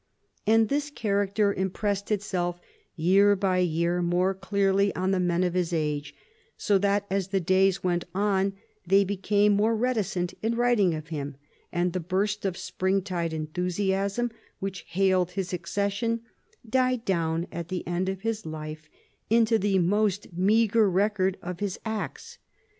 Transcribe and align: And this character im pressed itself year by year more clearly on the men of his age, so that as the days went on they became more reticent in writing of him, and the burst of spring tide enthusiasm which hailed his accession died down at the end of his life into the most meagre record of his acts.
And 0.47 0.67
this 0.67 0.89
character 0.89 1.53
im 1.53 1.69
pressed 1.69 2.09
itself 2.11 2.59
year 2.95 3.35
by 3.35 3.59
year 3.59 4.01
more 4.01 4.33
clearly 4.33 4.91
on 4.95 5.11
the 5.11 5.19
men 5.19 5.43
of 5.43 5.53
his 5.53 5.71
age, 5.71 6.15
so 6.57 6.79
that 6.79 7.05
as 7.11 7.27
the 7.27 7.39
days 7.39 7.83
went 7.83 8.05
on 8.15 8.53
they 8.83 9.03
became 9.03 9.51
more 9.51 9.75
reticent 9.75 10.33
in 10.41 10.55
writing 10.55 10.95
of 10.95 11.09
him, 11.09 11.35
and 11.71 11.93
the 11.93 11.99
burst 11.99 12.45
of 12.45 12.57
spring 12.57 13.03
tide 13.03 13.31
enthusiasm 13.31 14.31
which 14.57 14.85
hailed 14.87 15.33
his 15.33 15.53
accession 15.53 16.21
died 16.67 17.05
down 17.05 17.45
at 17.51 17.67
the 17.67 17.85
end 17.87 18.09
of 18.09 18.21
his 18.21 18.43
life 18.43 18.89
into 19.29 19.59
the 19.59 19.77
most 19.77 20.33
meagre 20.33 20.89
record 20.89 21.37
of 21.43 21.59
his 21.59 21.79
acts. 21.85 22.39